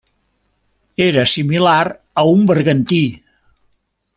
[1.07, 1.83] Era similar
[2.23, 3.03] a un bergantí.